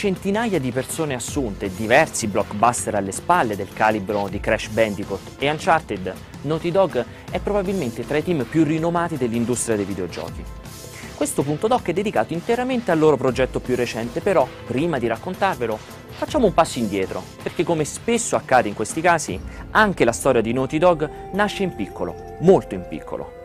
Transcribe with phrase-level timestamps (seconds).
[0.00, 5.50] centinaia di persone assunte e diversi blockbuster alle spalle del calibro di Crash Bandicoot e
[5.50, 10.42] Uncharted, Naughty Dog è probabilmente tra i team più rinomati dell'industria dei videogiochi.
[11.14, 15.78] Questo punto doc è dedicato interamente al loro progetto più recente, però prima di raccontarvelo
[16.12, 19.38] facciamo un passo indietro, perché come spesso accade in questi casi,
[19.72, 23.39] anche la storia di Naughty Dog nasce in piccolo, molto in piccolo.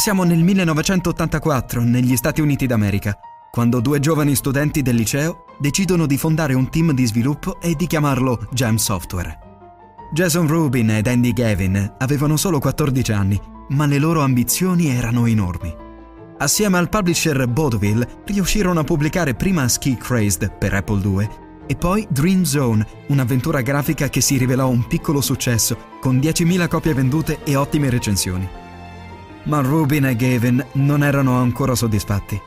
[0.00, 3.18] Siamo nel 1984, negli Stati Uniti d'America,
[3.50, 7.86] quando due giovani studenti del liceo decidono di fondare un team di sviluppo e di
[7.86, 9.38] chiamarlo Jam Software.
[10.14, 15.76] Jason Rubin ed Andy Gavin avevano solo 14 anni, ma le loro ambizioni erano enormi.
[16.38, 21.28] Assieme al publisher Vaudeville riuscirono a pubblicare prima Ski Crazed per Apple II
[21.66, 26.94] e poi Dream Zone, un'avventura grafica che si rivelò un piccolo successo, con 10.000 copie
[26.94, 28.59] vendute e ottime recensioni.
[29.44, 32.40] Ma Rubin e Gavin non erano ancora soddisfatti.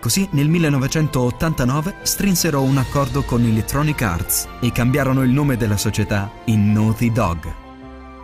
[0.00, 6.30] Così nel 1989 strinsero un accordo con Electronic Arts e cambiarono il nome della società
[6.46, 7.54] in Naughty Dog.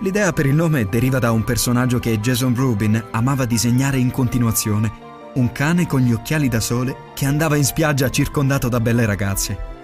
[0.00, 4.90] L'idea per il nome deriva da un personaggio che Jason Rubin amava disegnare in continuazione,
[5.34, 9.74] un cane con gli occhiali da sole che andava in spiaggia circondato da belle ragazze.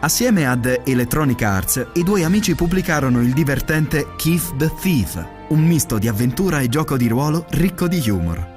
[0.00, 5.98] Assieme ad Electronic Arts, i due amici pubblicarono il divertente Keith the Thief, un misto
[5.98, 8.52] di avventura e gioco di ruolo ricco di humor.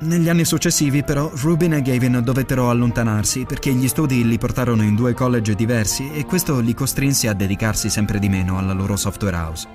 [0.00, 4.94] Negli anni successivi, però, Rubin e Gavin dovettero allontanarsi perché gli studi li portarono in
[4.94, 9.36] due college diversi e questo li costrinse a dedicarsi sempre di meno alla loro software
[9.36, 9.68] house.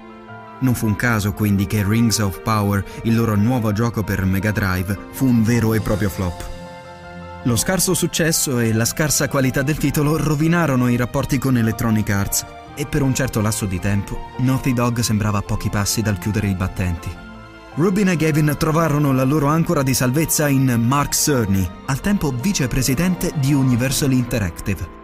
[0.62, 4.52] Non fu un caso quindi che Rings of Power, il loro nuovo gioco per Mega
[4.52, 6.54] Drive, fu un vero e proprio flop.
[7.44, 12.46] Lo scarso successo e la scarsa qualità del titolo rovinarono i rapporti con Electronic Arts
[12.76, 16.48] e per un certo lasso di tempo Naughty Dog sembrava a pochi passi dal chiudere
[16.48, 17.10] i battenti.
[17.76, 23.34] Rubin e Gavin trovarono la loro ancora di salvezza in Mark Cerny, al tempo vicepresidente
[23.38, 25.04] di Universal Interactive.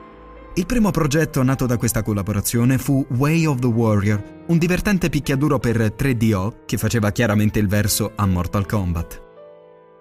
[0.54, 5.60] Il primo progetto nato da questa collaborazione fu Way of the Warrior, un divertente picchiaduro
[5.60, 9.22] per 3DO che faceva chiaramente il verso a Mortal Kombat.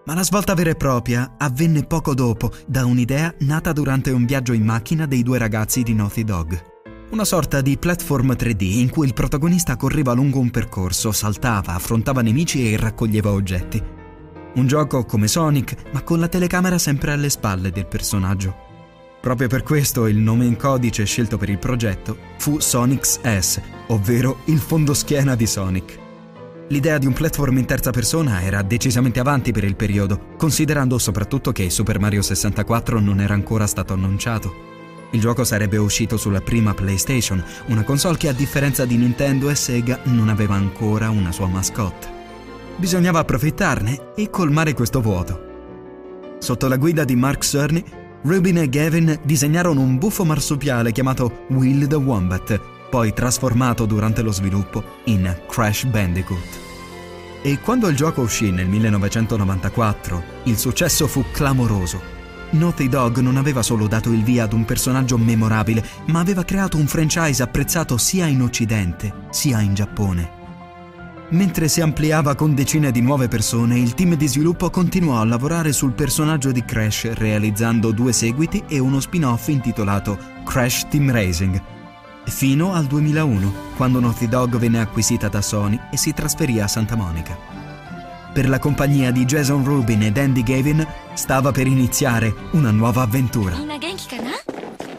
[0.06, 4.52] Ma la svolta vera e propria avvenne poco dopo da un'idea nata durante un viaggio
[4.52, 6.69] in macchina dei due ragazzi di Naughty Dog.
[7.10, 12.22] Una sorta di platform 3D in cui il protagonista correva lungo un percorso, saltava, affrontava
[12.22, 13.82] nemici e raccoglieva oggetti.
[14.54, 18.54] Un gioco come Sonic, ma con la telecamera sempre alle spalle del personaggio.
[19.20, 24.42] Proprio per questo il nome in codice scelto per il progetto fu Sonic's S, ovvero
[24.44, 25.98] il fondoschiena di Sonic.
[26.68, 31.50] L'idea di un platform in terza persona era decisamente avanti per il periodo, considerando soprattutto
[31.50, 34.78] che Super Mario 64 non era ancora stato annunciato.
[35.12, 39.56] Il gioco sarebbe uscito sulla prima PlayStation, una console che a differenza di Nintendo e
[39.56, 42.18] Sega non aveva ancora una sua mascotte.
[42.76, 45.48] Bisognava approfittarne e colmare questo vuoto.
[46.38, 47.82] Sotto la guida di Mark Cerny,
[48.22, 54.30] Rubin e Gavin disegnarono un buffo marsupiale chiamato Will the Wombat, poi trasformato durante lo
[54.30, 56.58] sviluppo in Crash Bandicoot.
[57.42, 62.19] E quando il gioco uscì nel 1994, il successo fu clamoroso.
[62.50, 66.76] Naughty Dog non aveva solo dato il via ad un personaggio memorabile, ma aveva creato
[66.76, 70.38] un franchise apprezzato sia in Occidente sia in Giappone.
[71.30, 75.72] Mentre si ampliava con decine di nuove persone, il team di sviluppo continuò a lavorare
[75.72, 81.62] sul personaggio di Crash, realizzando due seguiti e uno spin-off intitolato Crash Team Racing,
[82.24, 86.96] fino al 2001, quando Naughty Dog venne acquisita da Sony e si trasferì a Santa
[86.96, 87.59] Monica.
[88.32, 93.56] Per la compagnia di Jason Rubin ed Andy Gavin stava per iniziare una nuova avventura.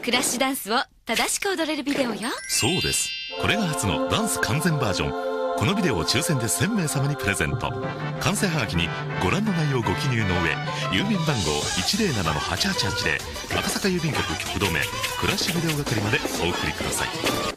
[0.02, 3.08] クラッシュダンスを正しく踊れるビデオよそうです
[3.40, 5.12] これが初のダンス完全バージョン
[5.60, 7.72] このビデオを抽選で1000名様にプレゼント
[8.20, 8.90] 完成はがきに
[9.22, 10.56] ご覧の内容をご記入の上
[10.90, 11.52] 郵便番号
[11.86, 13.20] 107-8880で
[13.56, 14.80] 赤坂郵便局局留め
[15.20, 17.08] クラッシュビデオ係までお送りください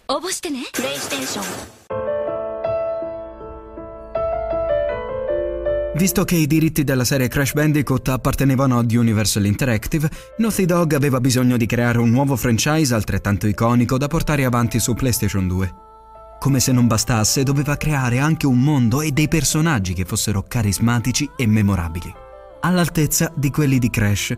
[0.09, 2.04] 応募してねプレイステーション
[6.05, 11.19] Visto che i diritti della serie Crash Bandicoot appartenevano ad Universal Interactive, Naughty Dog aveva
[11.19, 15.75] bisogno di creare un nuovo franchise altrettanto iconico da portare avanti su PlayStation 2.
[16.39, 21.27] Come se non bastasse, doveva creare anche un mondo e dei personaggi che fossero carismatici
[21.39, 22.13] e memorabili,
[22.61, 24.37] all'altezza di quelli di Crash.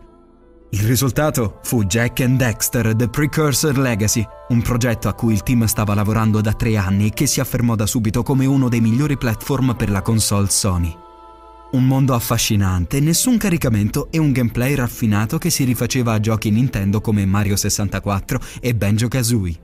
[0.70, 5.64] Il risultato fu Jack and Dexter The Precursor Legacy, un progetto a cui il team
[5.64, 9.18] stava lavorando da tre anni e che si affermò da subito come uno dei migliori
[9.18, 11.05] platform per la console Sony.
[11.68, 17.00] Un mondo affascinante, nessun caricamento e un gameplay raffinato che si rifaceva a giochi Nintendo
[17.00, 19.60] come Mario 64 e Banjo Kazooie.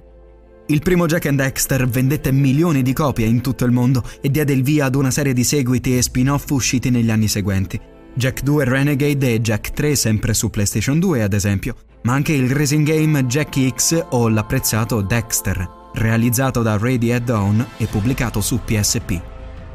[0.67, 4.53] Il primo Jack and Dexter vendette milioni di copie in tutto il mondo e diede
[4.53, 7.81] il via ad una serie di seguiti e spin-off usciti negli anni seguenti.
[8.15, 12.51] Jack 2 Renegade e Jack 3 sempre su PlayStation 2 ad esempio, ma anche il
[12.51, 18.59] racing game Jack X o l'apprezzato Dexter, realizzato da Ready at Dawn e pubblicato su
[18.65, 19.21] PSP.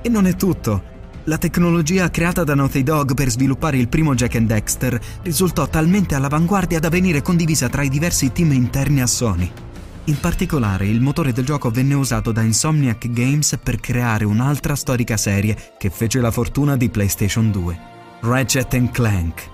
[0.02, 0.96] E non è tutto.
[1.28, 6.16] La tecnologia creata da Naughty Dog per sviluppare il primo Jack and Dexter risultò talmente
[6.16, 9.52] all'avanguardia da venire condivisa tra i diversi team interni a Sony.
[10.06, 15.18] In particolare, il motore del gioco venne usato da Insomniac Games per creare un'altra storica
[15.18, 17.80] serie che fece la fortuna di PlayStation 2,
[18.22, 19.50] Ratchet Clank.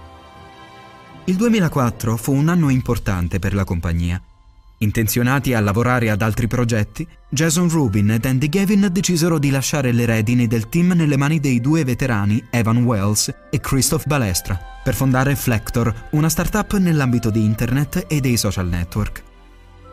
[1.24, 4.22] Il 2004 fu un anno importante per la compagnia.
[4.84, 10.06] Intenzionati a lavorare ad altri progetti, Jason Rubin ed Andy Gavin decisero di lasciare le
[10.06, 15.38] redini del team nelle mani dei due veterani Evan Wells e Christoph Balestra per fondare
[15.38, 19.24] Flector, una startup nell'ambito di internet e dei social network.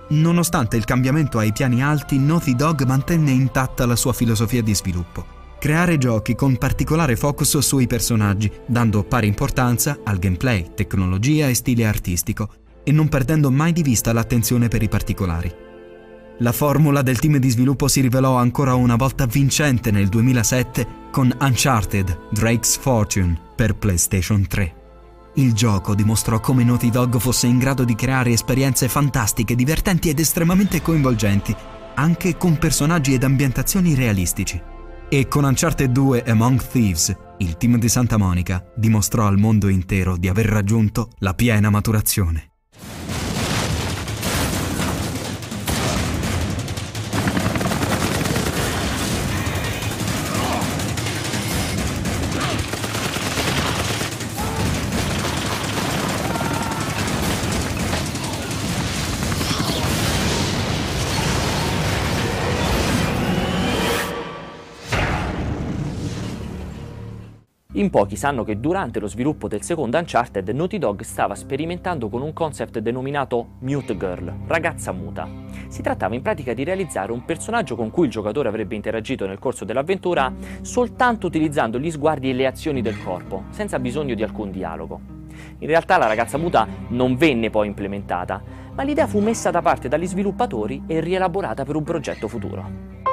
[0.09, 5.39] Nonostante il cambiamento ai piani alti, Naughty Dog mantenne intatta la sua filosofia di sviluppo.
[5.61, 11.87] Creare giochi con particolare focus sui personaggi, dando pari importanza al gameplay, tecnologia e stile
[11.87, 15.69] artistico, e non perdendo mai di vista l'attenzione per i particolari.
[16.39, 21.35] La formula del team di sviluppo si rivelò ancora una volta vincente nel 2007 con
[21.39, 24.75] Uncharted Drake's Fortune per PlayStation 3.
[25.35, 30.19] Il gioco dimostrò come Naughty Dog fosse in grado di creare esperienze fantastiche, divertenti ed
[30.19, 31.55] estremamente coinvolgenti,
[31.95, 34.61] anche con personaggi ed ambientazioni realistici.
[35.09, 40.17] E con Uncharted 2 Among Thieves, il team di Santa Monica dimostrò al mondo intero
[40.17, 42.50] di aver raggiunto la piena maturazione.
[67.81, 72.21] In pochi sanno che durante lo sviluppo del secondo Uncharted Naughty Dog stava sperimentando con
[72.21, 75.27] un concept denominato Mute Girl, ragazza muta.
[75.69, 79.39] Si trattava in pratica di realizzare un personaggio con cui il giocatore avrebbe interagito nel
[79.39, 80.31] corso dell'avventura
[80.61, 85.01] soltanto utilizzando gli sguardi e le azioni del corpo, senza bisogno di alcun dialogo.
[85.61, 88.43] In realtà la ragazza muta non venne poi implementata,
[88.75, 93.10] ma l'idea fu messa da parte dagli sviluppatori e rielaborata per un progetto futuro.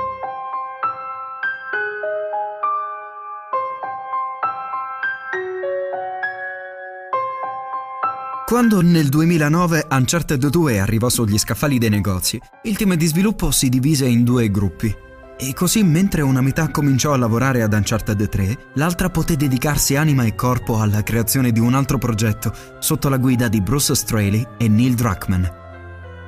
[8.47, 13.67] Quando nel 2009 Uncharted 2 arrivò sugli scaffali dei negozi, il team di sviluppo si
[13.67, 14.95] divise in due gruppi.
[15.37, 20.23] E così mentre una metà cominciò a lavorare ad Uncharted 3, l'altra poté dedicarsi anima
[20.23, 24.69] e corpo alla creazione di un altro progetto sotto la guida di Bruce Straley e
[24.69, 25.43] Neil Druckmann.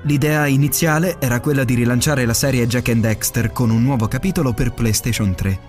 [0.03, 4.51] L'idea iniziale era quella di rilanciare la serie Jack and Dexter con un nuovo capitolo
[4.51, 5.68] per PlayStation 3.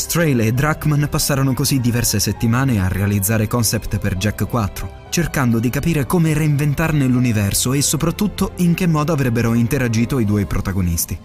[0.00, 5.68] Straley e Druckmann passarono così diverse settimane a realizzare concept per Jack 4, cercando di
[5.68, 11.18] capire come reinventarne l'universo e soprattutto in che modo avrebbero interagito i due protagonisti.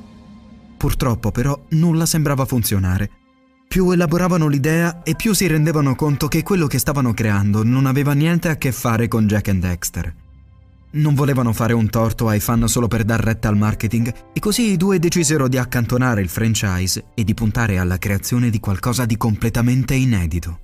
[0.76, 3.10] Purtroppo però nulla sembrava funzionare.
[3.66, 8.12] Più elaboravano l'idea e più si rendevano conto che quello che stavano creando non aveva
[8.12, 10.14] niente a che fare con Jack and Dexter.
[10.96, 14.72] Non volevano fare un torto ai fan solo per dar retta al marketing e così
[14.72, 19.18] i due decisero di accantonare il franchise e di puntare alla creazione di qualcosa di
[19.18, 20.60] completamente inedito.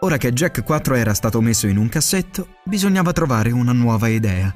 [0.00, 4.54] Ora che Jack 4 era stato messo in un cassetto, bisognava trovare una nuova idea.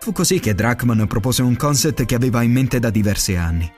[0.00, 3.70] Fu così che Druckmann propose un concept che aveva in mente da diversi anni.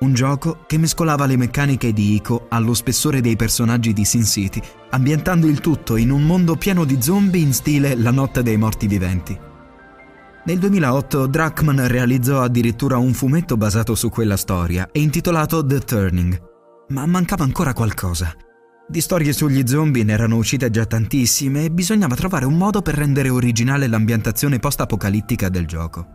[0.00, 4.60] Un gioco che mescolava le meccaniche di Ico allo spessore dei personaggi di Sin City,
[4.90, 8.86] ambientando il tutto in un mondo pieno di zombie in stile La notte dei morti
[8.86, 9.52] viventi.
[10.46, 16.38] Nel 2008 Druckmann realizzò addirittura un fumetto basato su quella storia e intitolato The Turning.
[16.88, 18.30] Ma mancava ancora qualcosa.
[18.86, 22.94] Di storie sugli zombie ne erano uscite già tantissime e bisognava trovare un modo per
[22.94, 26.06] rendere originale l'ambientazione post-apocalittica del gioco.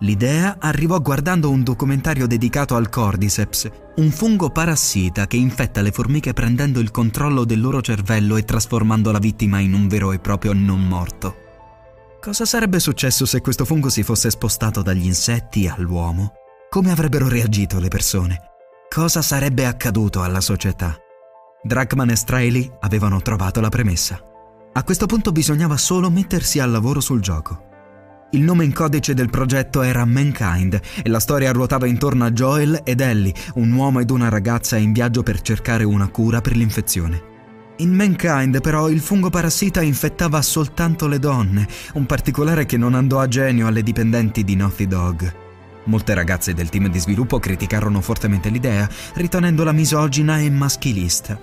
[0.00, 6.32] L'idea arrivò guardando un documentario dedicato al Cordyceps, un fungo parassita che infetta le formiche
[6.32, 10.54] prendendo il controllo del loro cervello e trasformando la vittima in un vero e proprio
[10.54, 11.39] non morto.
[12.20, 16.34] Cosa sarebbe successo se questo fungo si fosse spostato dagli insetti all'uomo?
[16.68, 18.42] Come avrebbero reagito le persone?
[18.94, 20.94] Cosa sarebbe accaduto alla società?
[21.62, 24.20] Druckmann e Straley avevano trovato la premessa.
[24.74, 27.68] A questo punto bisognava solo mettersi al lavoro sul gioco.
[28.32, 32.82] Il nome in codice del progetto era Mankind e la storia ruotava intorno a Joel
[32.84, 37.29] ed Ellie, un uomo ed una ragazza in viaggio per cercare una cura per l'infezione.
[37.80, 43.20] In Mankind però il fungo parassita infettava soltanto le donne, un particolare che non andò
[43.20, 45.34] a genio alle dipendenti di Naughty Dog.
[45.84, 51.40] Molte ragazze del team di sviluppo criticarono fortemente l'idea, ritenendola misogina e maschilista.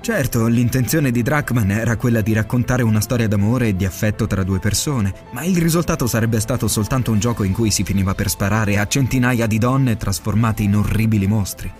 [0.00, 4.42] Certo, l'intenzione di Drachman era quella di raccontare una storia d'amore e di affetto tra
[4.42, 8.28] due persone, ma il risultato sarebbe stato soltanto un gioco in cui si finiva per
[8.28, 11.70] sparare a centinaia di donne trasformate in orribili mostri.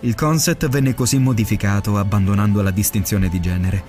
[0.00, 3.82] Il concept venne così modificato abbandonando la distinzione di genere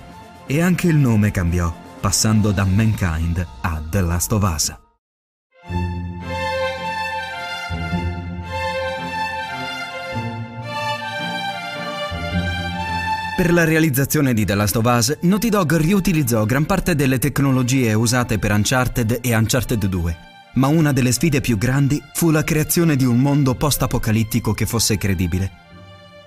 [0.46, 4.74] e anche il nome cambiò, passando da Mankind a The Last of Us.
[13.36, 17.94] Per la realizzazione di The Last of Us, Naughty Dog riutilizzò gran parte delle tecnologie
[17.94, 20.16] usate per Uncharted e Uncharted 2,
[20.54, 24.98] ma una delle sfide più grandi fu la creazione di un mondo post-apocalittico che fosse
[24.98, 25.68] credibile.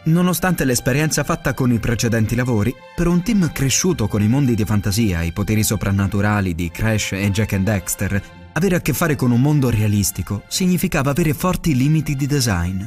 [0.06, 4.66] Nonostante l'esperienza fatta con i precedenti lavori, per un team cresciuto con i mondi di
[4.66, 9.16] fantasia e i poteri soprannaturali di Crash e Jack and Dexter, avere a che fare
[9.16, 12.84] con un mondo realistico significava avere forti limiti di design.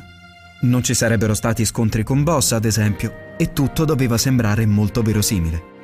[0.60, 5.74] Non ci sarebbero stati scontri con boss, ad esempio, e tutto doveva sembrare molto verosimile.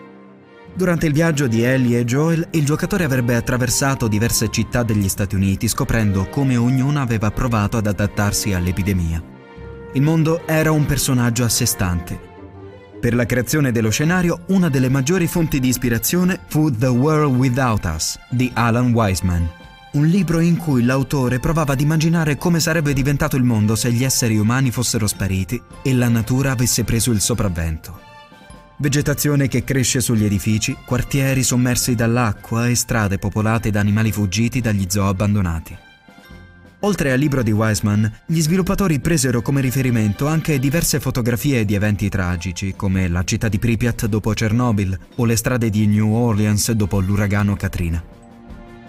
[0.74, 5.34] Durante il viaggio di Ellie e Joel, il giocatore avrebbe attraversato diverse città degli Stati
[5.34, 9.40] Uniti scoprendo come ognuna aveva provato ad adattarsi all'epidemia.
[9.94, 12.18] Il mondo era un personaggio a sé stante.
[12.98, 17.84] Per la creazione dello scenario, una delle maggiori fonti di ispirazione fu The World Without
[17.84, 19.46] Us di Alan Wiseman,
[19.92, 24.02] un libro in cui l'autore provava ad immaginare come sarebbe diventato il mondo se gli
[24.02, 28.00] esseri umani fossero spariti e la natura avesse preso il sopravvento.
[28.78, 34.86] Vegetazione che cresce sugli edifici, quartieri sommersi dall'acqua e strade popolate da animali fuggiti dagli
[34.88, 35.76] zoo abbandonati.
[36.84, 42.08] Oltre al libro di Wiseman, gli sviluppatori presero come riferimento anche diverse fotografie di eventi
[42.08, 46.98] tragici, come la città di Pripyat dopo Chernobyl o le strade di New Orleans dopo
[46.98, 48.02] l'uragano Katrina.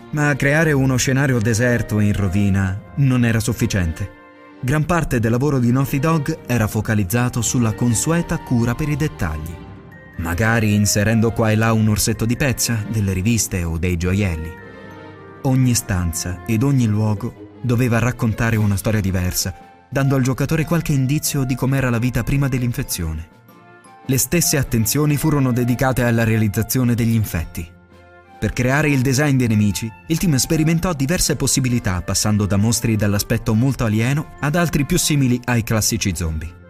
[0.09, 4.21] Ma creare uno scenario deserto e in rovina non era sufficiente.
[4.59, 9.53] Gran parte del lavoro di Naughty Dog era focalizzato sulla consueta cura per i dettagli.
[10.17, 14.51] Magari inserendo qua e là un orsetto di pezza, delle riviste o dei gioielli.
[15.43, 19.55] Ogni stanza ed ogni luogo doveva raccontare una storia diversa,
[19.89, 23.29] dando al giocatore qualche indizio di com'era la vita prima dell'infezione.
[24.05, 27.71] Le stesse attenzioni furono dedicate alla realizzazione degli infetti.
[28.37, 33.53] Per creare il design dei nemici, il team sperimentò diverse possibilità, passando da mostri dall'aspetto
[33.53, 36.61] molto alieno ad altri più simili ai classici zombie.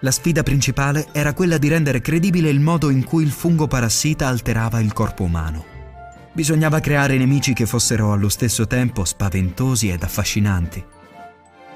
[0.00, 4.26] La sfida principale era quella di rendere credibile il modo in cui il fungo parassita
[4.26, 5.71] alterava il corpo umano.
[6.34, 10.82] Bisognava creare nemici che fossero allo stesso tempo spaventosi ed affascinanti.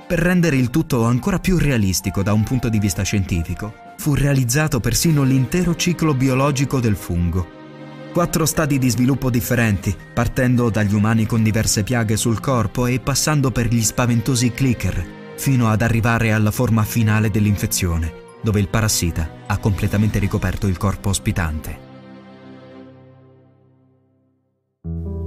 [0.07, 4.81] Per rendere il tutto ancora più realistico da un punto di vista scientifico, fu realizzato
[4.81, 7.47] persino l'intero ciclo biologico del fungo,
[8.13, 13.51] quattro stadi di sviluppo differenti, partendo dagli umani con diverse piaghe sul corpo e passando
[13.51, 18.11] per gli spaventosi clicker, fino ad arrivare alla forma finale dell'infezione,
[18.43, 21.86] dove il parassita ha completamente ricoperto il corpo ospitante.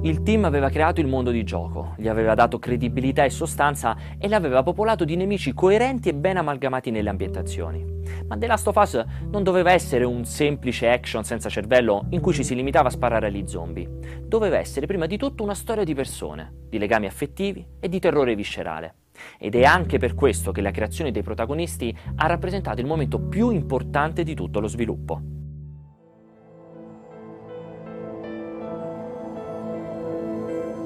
[0.02, 4.30] Il team aveva creato il mondo di gioco, gli aveva dato credibilità e sostanza e
[4.30, 7.86] l'aveva popolato di nemici coerenti e ben amalgamati nelle ambientazioni.
[8.26, 12.32] Ma The Last of Us non doveva essere un semplice action senza cervello in cui
[12.32, 14.22] ci si limitava a sparare agli zombie.
[14.26, 18.36] Doveva essere prima di tutto una storia di persone, di legami affettivi e di terrore
[18.36, 18.94] viscerale.
[19.38, 23.50] Ed è anche per questo che la creazione dei protagonisti ha rappresentato il momento più
[23.50, 25.39] importante di tutto lo sviluppo.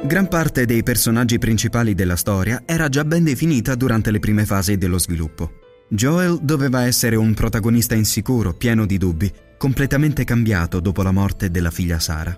[0.05, 4.77] Gran parte dei personaggi principali della storia era già ben definita durante le prime fasi
[4.77, 5.61] dello sviluppo.
[5.87, 11.71] Joel doveva essere un protagonista insicuro, pieno di dubbi, completamente cambiato dopo la morte della
[11.71, 12.37] figlia Sara.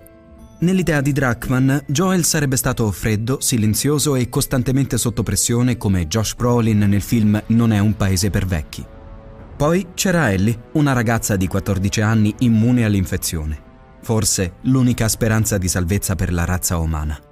[0.60, 6.78] Nell'idea di Drachman, Joel sarebbe stato freddo, silenzioso e costantemente sotto pressione come Josh Brolin
[6.78, 8.86] nel film Non è un paese per vecchi.
[9.56, 13.58] Poi c'era Ellie, una ragazza di 14 anni immune all'infezione.
[14.02, 17.25] Forse l'unica speranza di salvezza per la razza umana.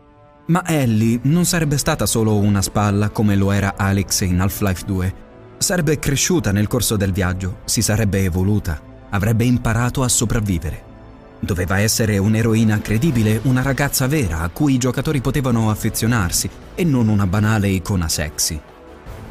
[0.46, 5.14] Ma Ellie non sarebbe stata solo una spalla come lo era Alex in Half-Life 2.
[5.56, 10.92] Sarebbe cresciuta nel corso del viaggio, si sarebbe evoluta, avrebbe imparato a sopravvivere.
[11.40, 17.08] Doveva essere un'eroina credibile, una ragazza vera a cui i giocatori potevano affezionarsi e non
[17.08, 18.60] una banale icona sexy.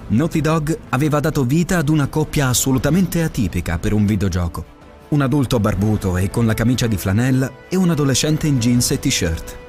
[0.08, 4.66] Naughty Dog aveva dato vita ad una coppia assolutamente atipica per un videogioco.
[5.10, 9.00] Un adulto barbuto e con la camicia di flanella e un adolescente in jeans e
[9.00, 9.62] t-shirt.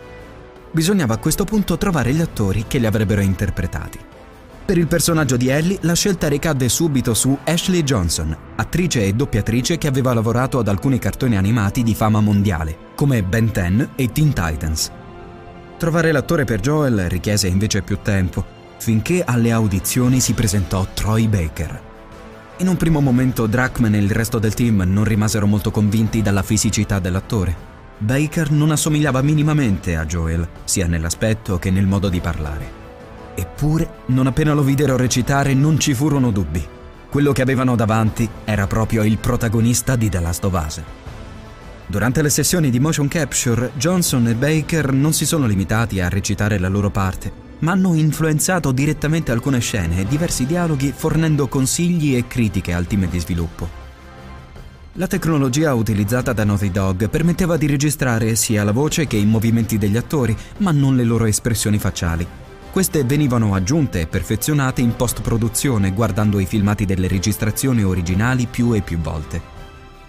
[0.74, 3.96] Bisognava a questo punto trovare gli attori che li avrebbero interpretati.
[4.64, 9.78] Per il personaggio di Ellie la scelta ricadde subito su Ashley Johnson, attrice e doppiatrice
[9.78, 14.32] che aveva lavorato ad alcuni cartoni animati di fama mondiale, come Ben 10 e Teen
[14.32, 14.90] Titans.
[15.78, 18.44] Trovare l'attore per Joel richiese invece più tempo,
[18.78, 21.82] finché alle audizioni si presentò Troy Baker.
[22.58, 26.42] In un primo momento Drachman e il resto del team non rimasero molto convinti dalla
[26.42, 27.73] fisicità dell'attore.
[27.98, 32.82] Baker non assomigliava minimamente a Joel, sia nell'aspetto che nel modo di parlare.
[33.34, 36.64] Eppure, non appena lo videro recitare, non ci furono dubbi.
[37.08, 40.82] Quello che avevano davanti era proprio il protagonista di The Last of Us.
[41.86, 46.58] Durante le sessioni di motion capture, Johnson e Baker non si sono limitati a recitare
[46.58, 52.26] la loro parte, ma hanno influenzato direttamente alcune scene e diversi dialoghi fornendo consigli e
[52.26, 53.83] critiche al team di sviluppo.
[54.96, 59.76] La tecnologia utilizzata da Naughty Dog permetteva di registrare sia la voce che i movimenti
[59.76, 62.24] degli attori, ma non le loro espressioni facciali.
[62.70, 68.82] Queste venivano aggiunte e perfezionate in post-produzione guardando i filmati delle registrazioni originali più e
[68.82, 69.42] più volte.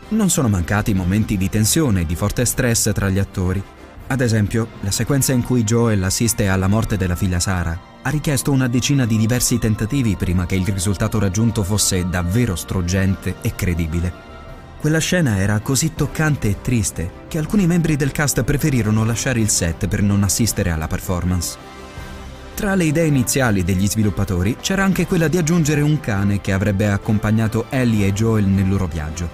[0.09, 3.63] Non sono mancati momenti di tensione e di forte stress tra gli attori.
[4.05, 8.51] Ad esempio, la sequenza in cui Joel assiste alla morte della figlia Sara ha richiesto
[8.51, 14.24] una decina di diversi tentativi prima che il risultato raggiunto fosse davvero struggente e credibile.
[14.85, 19.49] Quella scena era così toccante e triste che alcuni membri del cast preferirono lasciare il
[19.49, 21.57] set per non assistere alla performance.
[22.53, 26.87] Tra le idee iniziali degli sviluppatori c'era anche quella di aggiungere un cane che avrebbe
[26.87, 29.27] accompagnato Ellie e Joel nel loro viaggio.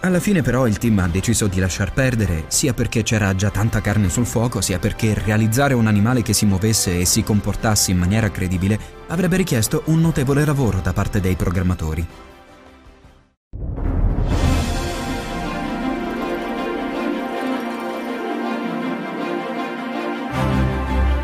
[0.00, 3.80] Alla fine però il team ha deciso di lasciar perdere, sia perché c'era già tanta
[3.80, 7.96] carne sul fuoco, sia perché realizzare un animale che si muovesse e si comportasse in
[7.96, 12.31] maniera credibile avrebbe richiesto un notevole lavoro da parte dei programmatori.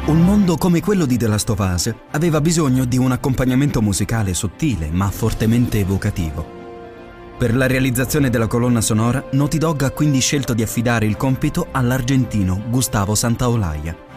[0.08, 4.32] Un mondo come quello di The Last of Us aveva bisogno di un accompagnamento musicale
[4.32, 7.36] sottile ma fortemente evocativo.
[7.36, 11.68] Per la realizzazione della colonna sonora, Naughty Dog ha quindi scelto di affidare il compito
[11.72, 14.07] all'argentino Gustavo Santaolalla.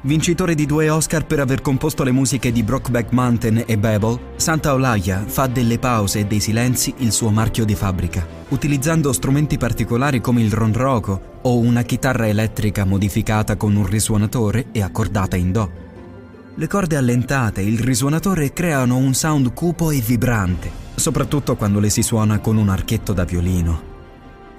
[0.00, 4.72] Vincitore di due Oscar per aver composto le musiche di Brockback Mountain e Babel, Santa
[4.72, 10.20] Olaya fa delle pause e dei silenzi il suo marchio di fabbrica, utilizzando strumenti particolari
[10.20, 15.70] come il ronroco o una chitarra elettrica modificata con un risuonatore e accordata in Do.
[16.54, 21.90] Le corde allentate e il risuonatore creano un sound cupo e vibrante, soprattutto quando le
[21.90, 23.87] si suona con un archetto da violino.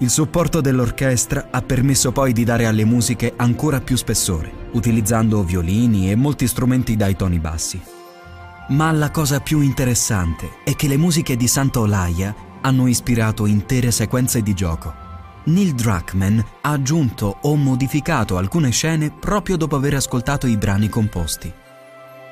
[0.01, 6.09] Il supporto dell'orchestra ha permesso poi di dare alle musiche ancora più spessore, utilizzando violini
[6.09, 7.81] e molti strumenti dai toni bassi.
[8.69, 13.91] Ma la cosa più interessante è che le musiche di Santa Olaya hanno ispirato intere
[13.91, 14.93] sequenze di gioco.
[15.45, 21.51] Neil Druckmann ha aggiunto o modificato alcune scene proprio dopo aver ascoltato i brani composti.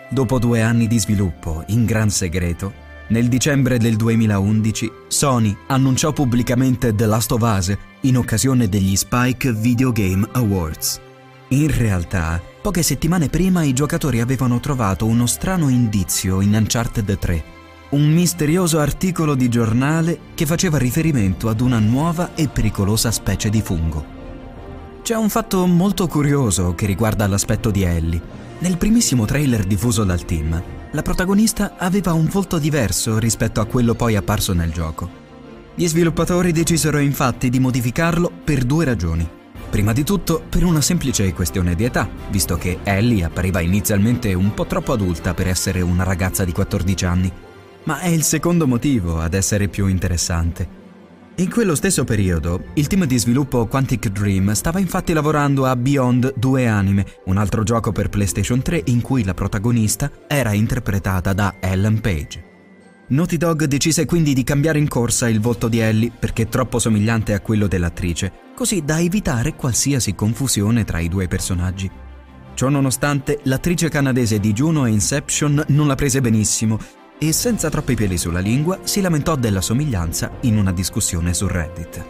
[0.09, 6.93] Dopo due anni di sviluppo, in gran segreto, nel dicembre del 2011 Sony annunciò pubblicamente
[6.93, 10.99] The Last of Us in occasione degli Spike Video Game Awards.
[11.49, 17.43] In realtà, poche settimane prima i giocatori avevano trovato uno strano indizio in Uncharted 3,
[17.89, 23.61] un misterioso articolo di giornale che faceva riferimento ad una nuova e pericolosa specie di
[23.61, 24.15] fungo.
[25.01, 28.21] C'è un fatto molto curioso che riguarda l'aspetto di Ellie.
[28.59, 30.61] Nel primissimo trailer diffuso dal team,
[30.97, 35.07] la protagonista aveva un volto diverso rispetto a quello poi apparso nel gioco.
[35.75, 39.29] Gli sviluppatori decisero infatti di modificarlo per due ragioni.
[39.69, 44.55] Prima di tutto per una semplice questione di età, visto che Ellie appariva inizialmente un
[44.55, 47.31] po' troppo adulta per essere una ragazza di 14 anni,
[47.83, 50.86] ma è il secondo motivo ad essere più interessante.
[51.39, 56.33] In quello stesso periodo, il team di sviluppo Quantic Dream stava infatti lavorando a Beyond
[56.35, 61.57] Due Anime, un altro gioco per PlayStation 3 in cui la protagonista era interpretata da
[61.59, 62.43] Ellen Page.
[63.09, 67.35] Naughty Dog decise quindi di cambiare in corsa il volto di Ellie perché troppo somigliante
[67.35, 71.87] a quello dell'attrice, così da evitare qualsiasi confusione tra i due personaggi.
[72.55, 76.79] Ciò nonostante, l'attrice canadese di Juno e Inception non la prese benissimo
[77.19, 82.05] e senza troppi peli sulla lingua si lamentò della somiglianza in una discussione su Reddit.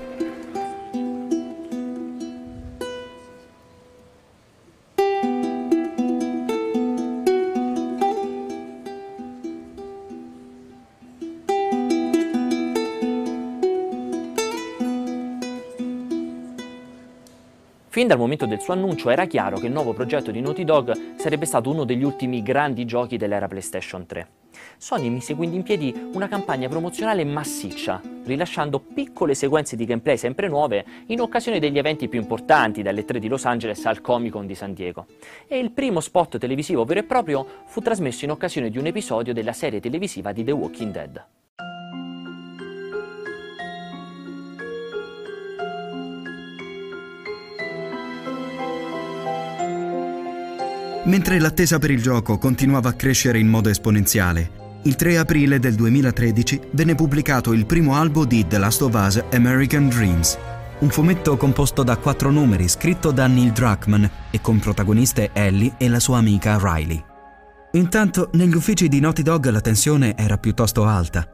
[17.97, 21.15] Fin dal momento del suo annuncio era chiaro che il nuovo progetto di Naughty Dog
[21.15, 24.36] sarebbe stato uno degli ultimi grandi giochi dell'era PlayStation 3.
[24.77, 30.47] Sony mise quindi in piedi una campagna promozionale massiccia, rilasciando piccole sequenze di gameplay sempre
[30.47, 34.45] nuove in occasione degli eventi più importanti, dalle 3 di Los Angeles al Comic Con
[34.45, 35.07] di San Diego.
[35.47, 39.33] E il primo spot televisivo vero e proprio fu trasmesso in occasione di un episodio
[39.33, 41.25] della serie televisiva di The Walking Dead.
[51.05, 55.75] Mentre l'attesa per il gioco continuava a crescere in modo esponenziale, Il 3 aprile del
[55.75, 60.37] 2013 venne pubblicato il primo album di The Last of Us American Dreams,
[60.79, 65.89] un fumetto composto da quattro numeri scritto da Neil Druckmann e con protagoniste Ellie e
[65.89, 67.03] la sua amica Riley.
[67.73, 71.27] Intanto negli uffici di Naughty Dog la tensione era piuttosto alta.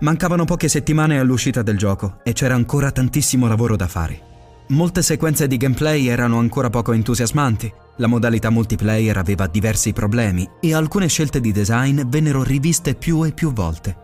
[0.00, 4.27] Mancavano poche settimane all'uscita del gioco e c'era ancora tantissimo lavoro da fare.
[4.70, 10.74] Molte sequenze di gameplay erano ancora poco entusiasmanti, la modalità multiplayer aveva diversi problemi e
[10.74, 13.96] alcune scelte di design vennero riviste più e più volte.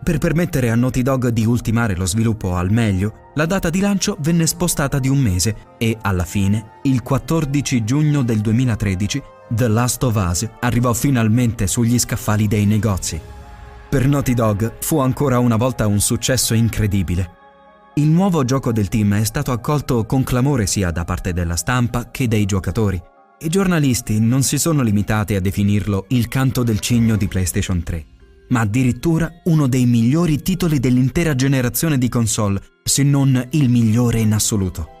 [0.00, 4.16] Per permettere a Naughty Dog di ultimare lo sviluppo al meglio, la data di lancio
[4.20, 10.04] venne spostata di un mese e, alla fine, il 14 giugno del 2013, The Last
[10.04, 13.20] of Us arrivò finalmente sugli scaffali dei negozi.
[13.88, 17.38] Per Naughty Dog fu ancora una volta un successo incredibile
[17.94, 22.10] il nuovo gioco del team è stato accolto con clamore sia da parte della stampa
[22.10, 23.00] che dei giocatori.
[23.40, 28.04] I giornalisti non si sono limitati a definirlo il canto del cigno di PlayStation 3,
[28.50, 34.34] ma addirittura uno dei migliori titoli dell'intera generazione di console, se non il migliore in
[34.34, 34.99] assoluto.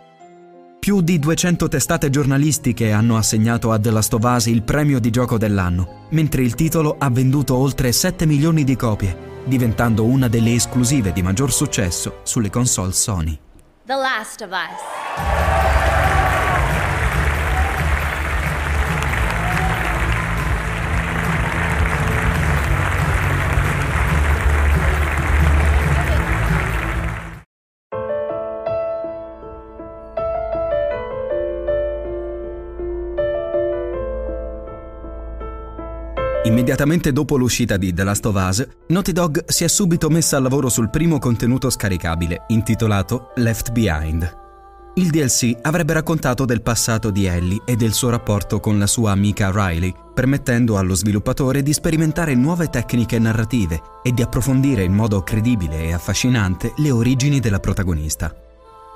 [0.80, 5.10] Più di 200 testate giornalistiche hanno assegnato a The Last of Us il premio di
[5.10, 10.54] gioco dell'anno, mentre il titolo ha venduto oltre 7 milioni di copie diventando una delle
[10.54, 13.38] esclusive di maggior successo sulle console Sony.
[13.84, 15.89] The Last of Us.
[36.50, 40.42] Immediatamente dopo l'uscita di The Last of Us, Naughty Dog si è subito messa al
[40.42, 44.38] lavoro sul primo contenuto scaricabile, intitolato Left Behind.
[44.94, 49.12] Il DLC avrebbe raccontato del passato di Ellie e del suo rapporto con la sua
[49.12, 55.22] amica Riley, permettendo allo sviluppatore di sperimentare nuove tecniche narrative e di approfondire in modo
[55.22, 58.34] credibile e affascinante le origini della protagonista.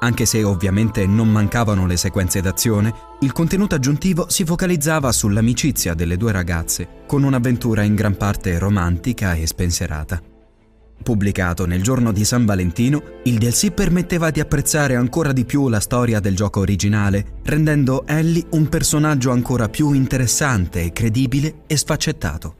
[0.04, 6.18] Anche se ovviamente non mancavano le sequenze d'azione, il contenuto aggiuntivo si focalizzava sull'amicizia delle
[6.18, 10.20] due ragazze, con un'avventura in gran parte romantica e spensierata.
[11.02, 15.80] Pubblicato nel giorno di San Valentino, il DLC permetteva di apprezzare ancora di più la
[15.80, 22.56] storia del gioco originale, rendendo Ellie un personaggio ancora più interessante, credibile e sfaccettato.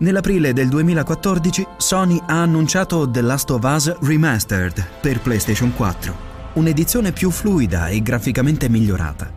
[0.00, 7.12] Nell'aprile del 2014 Sony ha annunciato The Last of Us Remastered per PlayStation 4 un'edizione
[7.12, 9.30] più fluida e graficamente migliorata.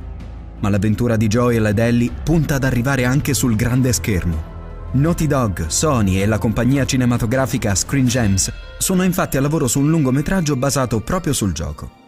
[0.60, 4.54] Ma l'avventura di Joel ed Ellie punta ad arrivare anche sul grande schermo.
[4.94, 9.90] Naughty Dog, Sony e la compagnia cinematografica Screen Gems sono infatti a lavoro su un
[9.90, 12.04] lungometraggio basato proprio sul gioco.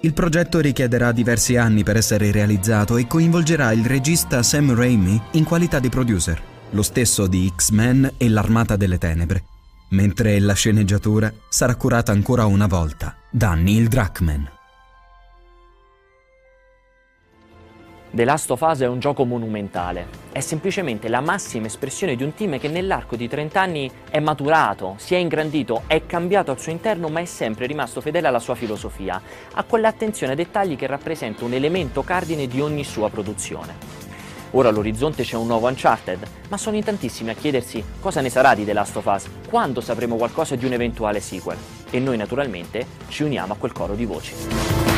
[0.00, 5.44] Il progetto richiederà diversi anni per essere realizzato e coinvolgerà il regista Sam Raimi in
[5.44, 9.44] qualità di producer, lo stesso di X-Men e l'Armata delle Tenebre,
[9.92, 14.44] mentre la sceneggiatura sarà curata ancora una volta da Neil Druckmann.
[18.14, 22.34] The Last of Us è un gioco monumentale, è semplicemente la massima espressione di un
[22.34, 26.72] team che nell'arco di 30 anni è maturato, si è ingrandito, è cambiato al suo
[26.72, 29.18] interno ma è sempre rimasto fedele alla sua filosofia,
[29.54, 34.01] a quell'attenzione ai dettagli che rappresenta un elemento cardine di ogni sua produzione.
[34.54, 38.54] Ora all'orizzonte c'è un nuovo Uncharted, ma sono in tantissimi a chiedersi cosa ne sarà
[38.54, 41.56] di The Last of Us, quando sapremo qualcosa di un eventuale sequel.
[41.90, 44.91] E noi naturalmente ci uniamo a quel coro di voci.